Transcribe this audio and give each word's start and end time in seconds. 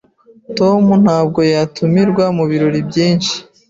Tom 0.57 0.83
ntabwo 1.03 1.39
atumirwa 1.63 2.25
mubirori 2.37 2.79
byinshi. 2.89 3.35